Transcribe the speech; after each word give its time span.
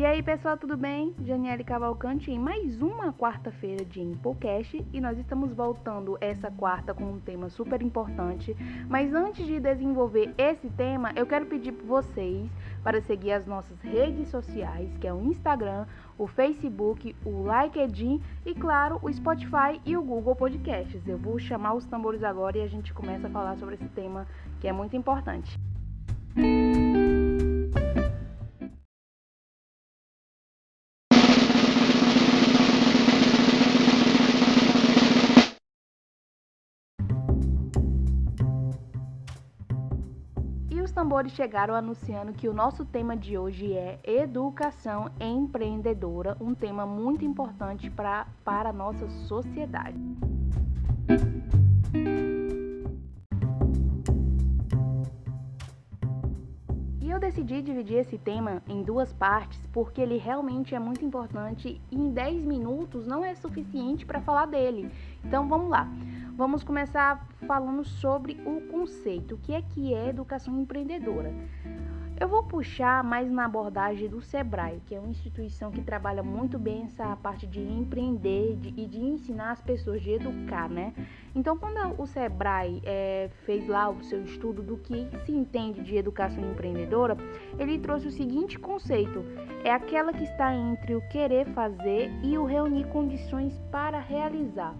E 0.00 0.06
aí, 0.06 0.22
pessoal, 0.22 0.56
tudo 0.56 0.78
bem? 0.78 1.14
Janiele 1.22 1.62
Cavalcante 1.62 2.30
em 2.30 2.38
mais 2.38 2.80
uma 2.80 3.12
quarta-feira 3.12 3.84
de 3.84 4.00
Impocast 4.00 4.82
e 4.94 4.98
nós 4.98 5.18
estamos 5.18 5.52
voltando 5.52 6.16
essa 6.22 6.50
quarta 6.50 6.94
com 6.94 7.04
um 7.04 7.20
tema 7.20 7.50
super 7.50 7.82
importante. 7.82 8.56
Mas 8.88 9.12
antes 9.12 9.46
de 9.46 9.60
desenvolver 9.60 10.32
esse 10.38 10.70
tema, 10.70 11.12
eu 11.14 11.26
quero 11.26 11.44
pedir 11.44 11.72
para 11.72 11.84
vocês 11.84 12.50
para 12.82 13.02
seguir 13.02 13.32
as 13.32 13.44
nossas 13.46 13.78
redes 13.82 14.28
sociais, 14.28 14.96
que 14.96 15.06
é 15.06 15.12
o 15.12 15.22
Instagram, 15.22 15.84
o 16.16 16.26
Facebook, 16.26 17.14
o 17.22 17.44
LinkedIn 17.46 18.22
e, 18.46 18.54
claro, 18.54 18.98
o 19.02 19.12
Spotify 19.12 19.82
e 19.84 19.98
o 19.98 20.02
Google 20.02 20.34
Podcasts. 20.34 21.06
Eu 21.06 21.18
vou 21.18 21.38
chamar 21.38 21.74
os 21.74 21.84
tambores 21.84 22.24
agora 22.24 22.56
e 22.56 22.62
a 22.62 22.68
gente 22.68 22.94
começa 22.94 23.26
a 23.26 23.30
falar 23.30 23.54
sobre 23.58 23.74
esse 23.74 23.88
tema 23.88 24.26
que 24.60 24.66
é 24.66 24.72
muito 24.72 24.96
importante. 24.96 25.60
Os 40.90 40.92
tambores 40.92 41.32
chegaram 41.32 41.74
anunciando 41.74 42.32
que 42.32 42.48
o 42.48 42.52
nosso 42.52 42.84
tema 42.84 43.16
de 43.16 43.38
hoje 43.38 43.72
é 43.72 44.00
educação 44.04 45.08
empreendedora, 45.20 46.36
um 46.40 46.52
tema 46.52 46.84
muito 46.84 47.24
importante 47.24 47.88
pra, 47.88 48.26
para 48.44 48.70
a 48.70 48.72
nossa 48.72 49.08
sociedade. 49.28 49.98
Decidi 57.20 57.60
dividir 57.60 57.98
esse 57.98 58.16
tema 58.18 58.62
em 58.66 58.82
duas 58.82 59.12
partes 59.12 59.60
porque 59.72 60.00
ele 60.00 60.16
realmente 60.16 60.74
é 60.74 60.78
muito 60.78 61.04
importante 61.04 61.80
e 61.90 61.96
em 61.96 62.10
10 62.10 62.44
minutos 62.44 63.06
não 63.06 63.24
é 63.24 63.34
suficiente 63.34 64.06
para 64.06 64.20
falar 64.20 64.46
dele. 64.46 64.90
Então 65.22 65.46
vamos 65.46 65.70
lá. 65.70 65.86
Vamos 66.36 66.64
começar 66.64 67.28
falando 67.46 67.84
sobre 67.84 68.40
o 68.46 68.62
conceito, 68.72 69.34
o 69.34 69.38
que 69.38 69.52
é 69.52 69.60
que 69.60 69.94
é 69.94 70.08
educação 70.08 70.58
empreendedora. 70.58 71.32
Eu 72.20 72.28
vou 72.28 72.42
puxar 72.42 73.02
mais 73.02 73.32
na 73.32 73.46
abordagem 73.46 74.06
do 74.06 74.20
Sebrae, 74.20 74.82
que 74.84 74.94
é 74.94 75.00
uma 75.00 75.08
instituição 75.08 75.70
que 75.70 75.80
trabalha 75.80 76.22
muito 76.22 76.58
bem 76.58 76.82
essa 76.82 77.16
parte 77.16 77.46
de 77.46 77.62
empreender 77.62 78.56
de, 78.56 78.68
e 78.76 78.86
de 78.86 79.00
ensinar 79.00 79.52
as 79.52 79.62
pessoas, 79.62 80.02
de 80.02 80.10
educar, 80.10 80.68
né? 80.68 80.92
Então, 81.34 81.56
quando 81.56 81.98
o 81.98 82.06
Sebrae 82.06 82.82
é, 82.84 83.30
fez 83.46 83.66
lá 83.66 83.88
o 83.88 84.04
seu 84.04 84.22
estudo 84.22 84.62
do 84.62 84.76
que 84.76 85.08
se 85.24 85.32
entende 85.32 85.82
de 85.82 85.96
educação 85.96 86.44
empreendedora, 86.44 87.16
ele 87.58 87.78
trouxe 87.78 88.08
o 88.08 88.12
seguinte 88.12 88.58
conceito: 88.58 89.24
é 89.64 89.72
aquela 89.72 90.12
que 90.12 90.24
está 90.24 90.54
entre 90.54 90.94
o 90.94 91.08
querer 91.08 91.46
fazer 91.54 92.10
e 92.22 92.36
o 92.36 92.44
reunir 92.44 92.86
condições 92.88 93.58
para 93.72 93.98
realizar. 93.98 94.76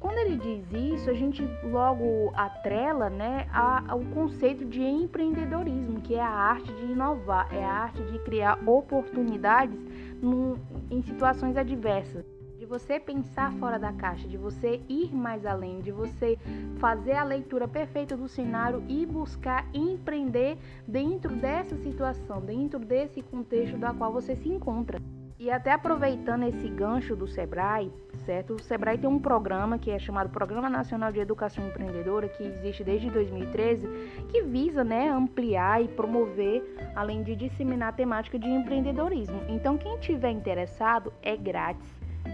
Quando 0.00 0.18
ele 0.18 0.36
diz 0.36 0.72
isso, 0.72 1.10
a 1.10 1.14
gente 1.14 1.42
logo 1.64 2.30
atrela 2.34 3.10
né, 3.10 3.48
ao 3.52 4.00
conceito 4.14 4.64
de 4.64 4.80
empreendedorismo, 4.80 6.00
que 6.00 6.14
é 6.14 6.22
a 6.22 6.28
arte 6.28 6.72
de 6.72 6.92
inovar, 6.92 7.52
é 7.52 7.64
a 7.64 7.72
arte 7.72 8.00
de 8.04 8.18
criar 8.20 8.58
oportunidades 8.64 9.78
num, 10.22 10.56
em 10.88 11.02
situações 11.02 11.56
adversas. 11.56 12.24
De 12.56 12.64
você 12.64 13.00
pensar 13.00 13.52
fora 13.54 13.78
da 13.78 13.92
caixa, 13.92 14.28
de 14.28 14.36
você 14.36 14.80
ir 14.88 15.12
mais 15.12 15.44
além, 15.44 15.80
de 15.80 15.90
você 15.90 16.38
fazer 16.78 17.12
a 17.12 17.24
leitura 17.24 17.66
perfeita 17.66 18.16
do 18.16 18.28
cenário 18.28 18.84
e 18.88 19.04
buscar 19.04 19.66
empreender 19.74 20.58
dentro 20.86 21.34
dessa 21.34 21.76
situação, 21.76 22.40
dentro 22.40 22.78
desse 22.78 23.20
contexto 23.22 23.76
da 23.76 23.92
qual 23.92 24.12
você 24.12 24.36
se 24.36 24.48
encontra. 24.48 25.00
E 25.40 25.52
até 25.52 25.70
aproveitando 25.70 26.42
esse 26.42 26.68
gancho 26.68 27.14
do 27.14 27.28
Sebrae, 27.28 27.92
certo? 28.26 28.54
O 28.54 28.62
Sebrae 28.62 28.98
tem 28.98 29.08
um 29.08 29.20
programa 29.20 29.78
que 29.78 29.88
é 29.88 29.96
chamado 29.96 30.28
Programa 30.30 30.68
Nacional 30.68 31.12
de 31.12 31.20
Educação 31.20 31.64
Empreendedora, 31.64 32.28
que 32.28 32.42
existe 32.42 32.82
desde 32.82 33.08
2013, 33.08 33.86
que 34.30 34.42
visa, 34.42 34.82
né, 34.82 35.08
ampliar 35.08 35.80
e 35.80 35.86
promover, 35.86 36.64
além 36.96 37.22
de 37.22 37.36
disseminar 37.36 37.90
a 37.90 37.92
temática 37.92 38.36
de 38.36 38.48
empreendedorismo. 38.48 39.40
Então, 39.48 39.78
quem 39.78 39.96
tiver 39.98 40.32
interessado, 40.32 41.12
é 41.22 41.36
grátis. 41.36 41.88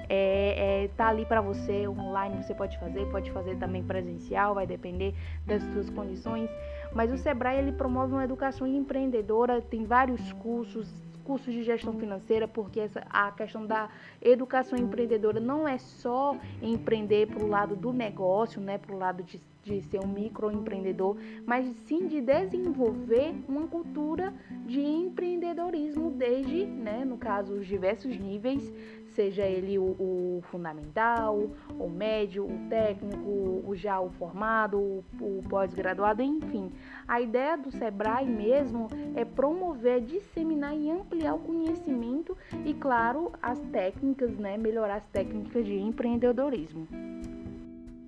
É, 0.08 0.84
é, 0.84 0.88
tá 0.96 1.08
ali 1.08 1.26
para 1.26 1.42
você, 1.42 1.86
online 1.86 2.42
você 2.42 2.54
pode 2.54 2.78
fazer, 2.78 3.04
pode 3.10 3.30
fazer 3.32 3.56
também 3.56 3.84
presencial, 3.84 4.54
vai 4.54 4.66
depender 4.66 5.14
das 5.44 5.62
suas 5.74 5.90
condições. 5.90 6.48
Mas 6.94 7.12
o 7.12 7.18
Sebrae 7.18 7.58
ele 7.58 7.72
promove 7.72 8.14
uma 8.14 8.24
educação 8.24 8.66
empreendedora, 8.66 9.60
tem 9.60 9.84
vários 9.84 10.32
cursos, 10.32 10.90
cursos 11.24 11.52
de 11.52 11.62
gestão 11.62 11.94
financeira, 11.94 12.46
porque 12.46 12.80
essa, 12.80 13.00
a 13.10 13.32
questão 13.32 13.66
da 13.66 13.88
educação 14.22 14.78
empreendedora 14.78 15.40
não 15.40 15.66
é 15.66 15.78
só 15.78 16.36
empreender 16.62 17.26
para 17.26 17.42
o 17.42 17.48
lado 17.48 17.74
do 17.74 17.92
negócio, 17.92 18.60
né, 18.60 18.78
para 18.78 18.94
o 18.94 18.98
lado 18.98 19.22
de, 19.22 19.40
de 19.62 19.80
ser 19.82 20.00
um 20.00 20.06
microempreendedor, 20.06 21.16
mas 21.46 21.66
sim 21.86 22.06
de 22.06 22.20
desenvolver 22.20 23.34
uma 23.48 23.66
cultura 23.66 24.32
de 24.66 24.80
empreendedorismo 24.80 26.10
desde, 26.10 26.66
né, 26.66 27.04
no 27.04 27.16
caso, 27.16 27.54
os 27.54 27.66
diversos 27.66 28.16
níveis, 28.16 28.72
seja 29.14 29.44
ele 29.44 29.78
o, 29.78 29.82
o 29.82 30.42
fundamental, 30.50 31.50
o 31.78 31.88
médio, 31.88 32.44
o 32.44 32.68
técnico, 32.68 33.28
o 33.64 33.74
já 33.74 34.00
o 34.00 34.10
formado, 34.10 34.78
o, 34.78 35.04
o 35.20 35.42
pós-graduado, 35.48 36.22
enfim. 36.22 36.72
A 37.06 37.20
ideia 37.20 37.56
do 37.56 37.70
Sebrae 37.70 38.26
mesmo 38.26 38.88
é 39.14 39.24
promover, 39.24 40.00
disseminar 40.00 40.76
e 40.76 40.90
ampliar 40.90 41.34
o 41.34 41.38
conhecimento 41.38 42.36
e, 42.64 42.74
claro, 42.74 43.32
as 43.40 43.58
técnicas, 43.72 44.36
né, 44.36 44.56
melhorar 44.56 44.96
as 44.96 45.06
técnicas 45.06 45.64
de 45.64 45.78
empreendedorismo. 45.78 46.86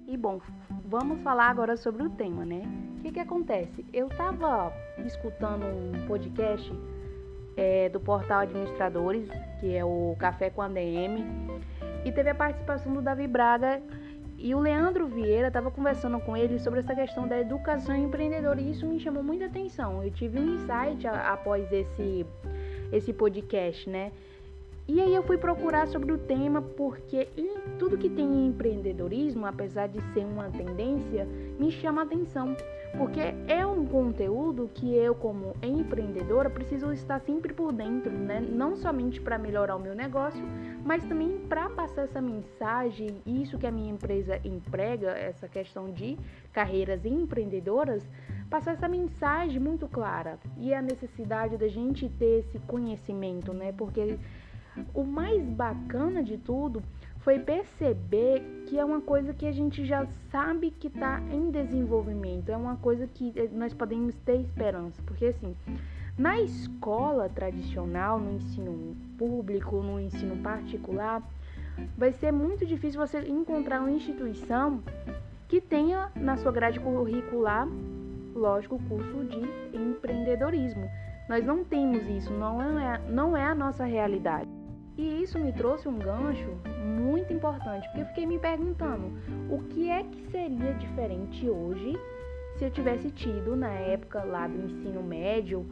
E 0.07 0.17
bom, 0.17 0.41
vamos 0.85 1.21
falar 1.23 1.51
agora 1.51 1.77
sobre 1.77 2.05
o 2.05 2.11
tema, 2.11 2.45
né? 2.45 2.63
O 2.99 3.03
que, 3.03 3.13
que 3.13 3.21
acontece? 3.21 3.85
Eu 3.93 4.07
estava 4.07 4.73
escutando 5.05 5.65
um 5.67 6.07
podcast 6.07 6.73
é, 7.57 7.89
do 7.89 7.99
portal 7.99 8.41
Administradores, 8.41 9.29
que 9.61 9.75
é 9.75 9.85
o 9.85 10.15
Café 10.19 10.51
com 10.51 10.63
a 10.63 10.69
DM, 10.69 11.25
e 12.05 12.13
teve 12.13 12.31
a 12.31 12.35
participação 12.35 12.93
do 12.93 13.03
Davi 13.03 13.27
Braga 13.27 13.83
e 14.39 14.55
o 14.55 14.61
Leandro 14.61 15.07
Vieira 15.07 15.49
estava 15.49 15.71
conversando 15.71 16.21
com 16.21 16.37
ele 16.37 16.59
sobre 16.59 16.81
essa 16.81 16.95
questão 16.95 17.27
da 17.27 17.41
educação 17.41 17.97
empreendedora 17.97 18.61
e 18.61 18.71
isso 18.71 18.87
me 18.87 19.01
chamou 19.01 19.23
muita 19.23 19.47
atenção. 19.47 20.05
Eu 20.05 20.11
tive 20.11 20.39
um 20.39 20.55
insight 20.55 21.07
após 21.07 21.71
esse, 21.73 22.27
esse 22.93 23.13
podcast, 23.13 23.89
né? 23.89 24.13
E 24.89 25.01
aí 25.01 25.13
eu 25.13 25.23
fui 25.25 25.37
procurar 25.37 25.89
sobre 25.89 26.13
o 26.13 26.19
tema 26.19 26.63
porque 26.63 27.29
tudo 27.77 27.99
que 27.99 28.09
tem 28.09 28.25
em 28.25 28.47
empreendedorismo, 28.47 29.45
apesar 29.45 29.89
de 29.89 30.01
ser 30.13 30.25
uma 30.25 30.49
tendência, 30.49 31.27
me 31.59 31.73
chama 31.73 32.03
atenção, 32.03 32.57
porque 32.97 33.21
é 33.49 33.67
um 33.67 33.85
conteúdo 33.85 34.71
que 34.73 34.95
eu 34.95 35.13
como 35.13 35.57
empreendedora 35.61 36.49
preciso 36.49 36.93
estar 36.93 37.19
sempre 37.19 37.53
por 37.53 37.73
dentro, 37.73 38.13
né? 38.13 38.41
Não 38.41 38.77
somente 38.77 39.21
para 39.21 39.37
melhorar 39.37 39.75
o 39.75 39.81
meu 39.81 39.93
negócio, 39.93 40.41
mas 40.85 41.03
também 41.05 41.37
para 41.49 41.69
passar 41.69 42.03
essa 42.03 42.21
mensagem, 42.21 43.21
isso 43.27 43.59
que 43.59 43.67
a 43.67 43.73
minha 43.73 43.93
empresa 43.93 44.41
emprega, 44.45 45.11
essa 45.11 45.49
questão 45.49 45.91
de 45.91 46.17
carreiras 46.53 47.05
empreendedoras, 47.05 48.09
passar 48.49 48.75
essa 48.75 48.89
mensagem 48.89 49.59
muito 49.59 49.89
clara 49.89 50.39
e 50.57 50.73
a 50.73 50.81
necessidade 50.81 51.57
da 51.57 51.67
gente 51.67 52.09
ter 52.09 52.39
esse 52.39 52.61
conhecimento, 52.61 53.53
né? 53.53 53.73
Porque 53.73 54.17
o 54.95 55.05
mais 55.05 55.43
bacana 55.43 56.23
de 56.23 56.37
tudo 56.39 56.83
foi 57.27 57.41
perceber 57.41 58.41
que 58.67 58.79
é 58.79 58.85
uma 58.85 59.01
coisa 59.01 59.35
que 59.35 59.47
a 59.47 59.53
gente 59.53 59.85
já 59.85 60.07
sabe 60.31 60.71
que 60.71 60.87
está 60.87 61.21
em 61.33 61.51
desenvolvimento, 61.51 62.51
é 62.51 62.57
uma 62.57 62.77
coisa 62.77 63.07
que 63.07 63.33
nós 63.53 63.75
podemos 63.75 64.15
ter 64.25 64.37
esperança, 64.41 65.03
porque 65.05 65.27
assim, 65.27 65.57
na 66.17 66.41
escola 66.41 67.29
tradicional, 67.29 68.21
no 68.21 68.37
ensino 68.37 68.97
público, 69.19 69.83
no 69.83 70.01
ensino 70.01 70.37
particular, 70.37 71.21
vai 71.99 72.13
ser 72.13 72.33
muito 72.33 72.65
difícil 72.65 73.05
você 73.05 73.21
encontrar 73.29 73.81
uma 73.81 73.91
instituição 73.91 74.83
que 75.49 75.61
tenha 75.61 76.11
na 76.15 76.37
sua 76.37 76.53
grade 76.53 76.81
curricular, 76.81 77.69
lógico, 78.35 78.77
o 78.77 78.83
curso 78.89 79.25
de 79.25 79.77
empreendedorismo. 79.77 80.89
Nós 81.29 81.45
não 81.45 81.65
temos 81.65 82.07
isso, 82.09 82.33
não 82.33 82.63
é, 82.81 83.01
não 83.11 83.37
é 83.37 83.45
a 83.45 83.55
nossa 83.55 83.85
realidade. 83.85 84.56
E 84.97 85.23
isso 85.23 85.39
me 85.39 85.53
trouxe 85.53 85.89
um 85.89 85.99
gancho 85.99 86.51
muito 86.83 87.33
importante, 87.33 87.87
porque 87.89 88.01
eu 88.01 88.07
fiquei 88.07 88.27
me 88.27 88.39
perguntando 88.39 89.13
o 89.51 89.63
que 89.65 89.91
é 89.91 90.03
que 90.03 90.23
seria 90.31 90.73
diferente 90.75 91.49
hoje 91.49 91.99
se 92.57 92.65
eu 92.65 92.71
tivesse 92.71 93.11
tido 93.11 93.55
na 93.55 93.69
época 93.69 94.25
lá 94.25 94.47
do 94.47 94.59
ensino 94.59 95.03
médio 95.03 95.67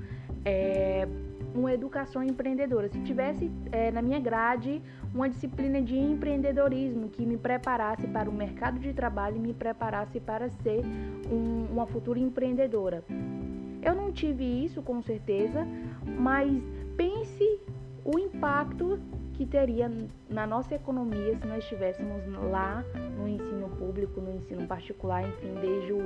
é, 0.45 1.09
uma 1.55 1.73
educação 1.73 2.23
empreendedora, 2.23 2.89
se 2.89 3.01
tivesse 3.01 3.51
é, 3.73 3.91
na 3.91 4.03
minha 4.03 4.21
grade 4.21 4.83
uma 5.15 5.29
disciplina 5.29 5.81
de 5.81 5.97
empreendedorismo 5.97 7.09
que 7.09 7.25
me 7.25 7.37
preparasse 7.37 8.07
para 8.09 8.29
o 8.29 8.33
mercado 8.33 8.79
de 8.79 8.93
trabalho 8.93 9.37
e 9.37 9.41
me 9.41 9.55
preparasse 9.55 10.21
para 10.21 10.51
ser 10.51 10.83
um, 11.31 11.67
uma 11.73 11.87
futura 11.87 12.19
empreendedora. 12.19 13.05
Eu 13.81 13.95
não 13.95 14.11
tive 14.11 14.45
isso 14.45 14.83
com 14.83 15.01
certeza, 15.03 15.67
mas 16.05 16.51
pense 16.97 17.61
o 18.05 18.19
impacto 18.19 19.01
que 19.33 19.47
teria 19.47 19.91
na 20.29 20.47
nossa 20.47 20.75
economia 20.75 21.37
se 21.37 21.47
nós 21.47 21.65
estivéssemos 21.65 22.25
lá 22.51 22.85
no 23.17 23.27
ensino 23.27 23.69
público, 23.71 24.21
no 24.21 24.33
ensino 24.37 24.67
particular, 24.67 25.27
enfim, 25.27 25.55
desde 25.61 25.93
o, 25.93 26.01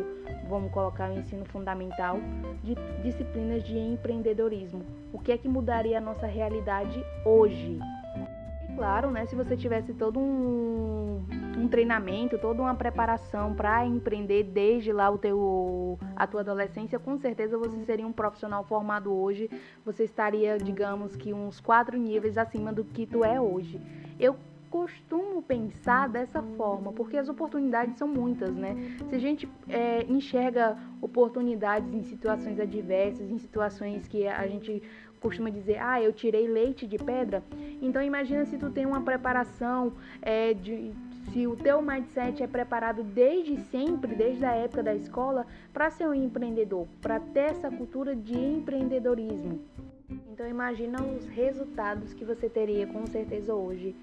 vamos 0.49 0.71
colocar 0.73 1.11
o 1.11 1.19
ensino 1.19 1.45
fundamental, 1.47 2.19
de 2.63 2.75
disciplinas 3.03 3.63
de 3.65 3.77
empreendedorismo. 3.77 4.83
O 5.13 5.19
que 5.19 5.33
é 5.33 5.39
que 5.39 5.49
mudaria 5.49 5.99
a 5.99 6.01
nossa 6.01 6.27
realidade 6.27 7.05
hoje? 7.25 7.79
claro, 8.79 9.11
né, 9.11 9.27
se 9.27 9.35
você 9.35 9.57
tivesse 9.57 9.93
todo 9.93 10.21
um, 10.21 11.21
um 11.59 11.69
treinamento, 11.69 12.39
toda 12.39 12.63
uma 12.63 12.75
preparação 12.75 13.55
para 13.55 13.85
empreender 13.85 14.45
desde 14.45 14.93
lá 14.93 15.11
o 15.11 15.19
teu, 15.19 15.99
a 16.15 16.27
tua 16.27 16.41
adolescência, 16.41 16.99
com 16.99 17.19
certeza 17.19 17.59
você 17.59 17.85
seria 17.85 18.07
um 18.07 18.13
profissional 18.13 18.65
formado 18.65 19.13
hoje. 19.13 19.51
Você 19.85 20.05
estaria, 20.05 20.59
digamos 20.59 21.17
que 21.17 21.33
uns 21.33 21.61
quatro 21.61 21.99
níveis 21.99 22.39
acima 22.39 22.73
do 22.73 22.85
que 22.85 23.07
tu 23.07 23.25
é 23.25 23.41
hoje. 23.41 23.81
Eu 24.19 24.37
costumo 24.71 25.43
pensar 25.43 26.09
dessa 26.09 26.43
forma, 26.43 26.93
porque 26.93 27.17
as 27.17 27.29
oportunidades 27.29 27.97
são 27.97 28.07
muitas, 28.07 28.55
né? 28.55 28.97
Se 29.09 29.15
a 29.15 29.19
gente 29.19 29.49
é, 29.69 30.05
enxerga 30.05 30.77
oportunidades 31.01 31.93
em 31.93 32.03
situações 32.03 32.61
adversas, 32.61 33.31
em 33.31 33.39
situações 33.39 34.07
que 34.07 34.27
a 34.27 34.47
gente 34.47 34.83
costuma 35.21 35.51
dizer, 35.51 35.79
ah, 35.81 36.01
eu 36.01 36.13
tirei 36.13 36.47
leite 36.47 36.87
de 36.87 36.97
pedra. 36.97 37.43
Então 37.83 38.03
imagina 38.03 38.45
se 38.45 38.57
tu 38.57 38.71
tem 38.71 38.87
uma 38.87 39.01
preparação 39.01 39.93
é, 40.23 40.55
de 40.55 40.93
se 41.33 41.47
o 41.47 41.57
teu 41.57 41.83
mindset 41.83 42.43
é 42.43 42.47
preparado 42.47 43.03
desde 43.03 43.59
sempre, 43.71 44.15
desde 44.15 44.45
a 44.45 44.55
época 44.55 44.83
da 44.83 44.95
escola, 44.95 45.47
para 45.73 45.91
ser 45.91 46.07
um 46.09 46.15
empreendedor, 46.15 46.87
para 47.01 47.21
ter 47.21 47.51
essa 47.51 47.71
cultura 47.71 48.15
de 48.15 48.39
empreendedorismo. 48.39 49.61
Então 50.33 50.49
imagina 50.49 51.03
os 51.03 51.27
resultados 51.27 52.15
que 52.15 52.25
você 52.25 52.49
teria 52.49 52.87
com 52.87 53.07
certeza 53.07 53.55
hoje. 53.55 53.95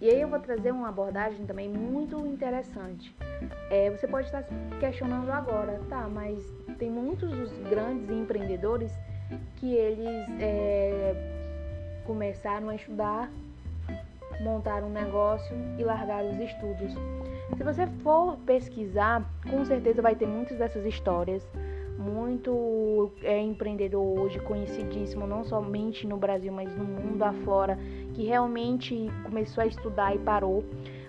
E 0.00 0.08
aí 0.08 0.20
eu 0.20 0.28
vou 0.28 0.38
trazer 0.38 0.72
uma 0.72 0.88
abordagem 0.88 1.44
também 1.44 1.68
muito 1.68 2.16
interessante. 2.26 3.14
É, 3.70 3.90
você 3.90 4.06
pode 4.06 4.26
estar 4.26 4.42
se 4.42 4.54
questionando 4.78 5.30
agora, 5.30 5.80
tá? 5.88 6.08
Mas 6.08 6.42
tem 6.78 6.88
muitos 6.88 7.30
dos 7.30 7.52
grandes 7.68 8.08
empreendedores 8.08 8.92
que 9.56 9.74
eles 9.74 10.26
é, 10.40 11.14
começaram 12.06 12.68
a 12.68 12.74
estudar, 12.74 13.30
montaram 14.40 14.88
um 14.88 14.92
negócio 14.92 15.56
e 15.78 15.84
largaram 15.84 16.30
os 16.30 16.38
estudos. 16.38 16.94
Se 17.56 17.64
você 17.64 17.86
for 18.02 18.36
pesquisar, 18.38 19.28
com 19.50 19.64
certeza 19.64 20.02
vai 20.02 20.14
ter 20.14 20.26
muitas 20.26 20.58
dessas 20.58 20.84
histórias. 20.84 21.46
Muito 21.98 23.10
é, 23.22 23.40
empreendedor 23.40 24.20
hoje, 24.20 24.38
conhecidíssimo, 24.40 25.26
não 25.26 25.42
somente 25.42 26.06
no 26.06 26.16
Brasil, 26.16 26.52
mas 26.52 26.72
no 26.76 26.84
mundo 26.84 27.22
afora, 27.24 27.76
que 28.14 28.24
realmente 28.24 29.10
começou 29.24 29.62
a 29.62 29.66
estudar 29.66 30.14
e 30.14 30.18
parou. 30.18 30.64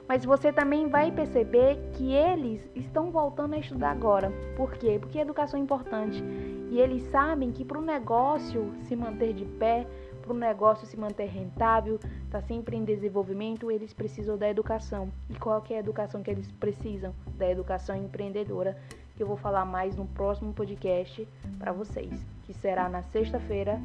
Mas 0.07 0.25
você 0.25 0.51
também 0.51 0.87
vai 0.87 1.11
perceber 1.11 1.77
que 1.93 2.11
eles 2.11 2.67
estão 2.75 3.11
voltando 3.11 3.53
a 3.53 3.59
estudar 3.59 3.91
agora. 3.91 4.33
Por 4.57 4.71
quê? 4.71 4.97
Porque 4.99 5.19
a 5.19 5.21
educação 5.21 5.59
é 5.59 5.61
importante. 5.61 6.23
E 6.71 6.79
eles 6.79 7.03
sabem 7.11 7.51
que 7.51 7.63
para 7.63 7.77
o 7.77 7.81
negócio 7.81 8.71
se 8.85 8.95
manter 8.95 9.33
de 9.33 9.45
pé, 9.45 9.85
para 10.29 10.35
o 10.35 10.39
negócio 10.39 10.85
se 10.85 10.95
manter 10.95 11.25
rentável, 11.25 11.99
está 12.25 12.39
sempre 12.41 12.77
em 12.77 12.83
desenvolvimento, 12.83 13.71
eles 13.71 13.93
precisam 13.93 14.37
da 14.37 14.47
educação. 14.47 15.11
E 15.27 15.33
qual 15.33 15.63
é 15.71 15.75
a 15.75 15.79
educação 15.79 16.21
que 16.21 16.29
eles 16.29 16.51
precisam? 16.51 17.15
Da 17.35 17.49
educação 17.49 17.95
empreendedora, 17.95 18.77
que 19.15 19.23
eu 19.23 19.27
vou 19.27 19.37
falar 19.37 19.65
mais 19.65 19.95
no 19.95 20.05
próximo 20.05 20.53
podcast 20.53 21.27
para 21.57 21.71
vocês, 21.71 22.23
que 22.45 22.53
será 22.53 22.87
na 22.87 23.01
sexta-feira, 23.01 23.81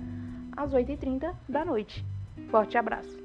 às 0.54 0.74
8h30 0.74 1.34
da 1.48 1.64
noite. 1.64 2.04
Forte 2.50 2.76
abraço! 2.76 3.23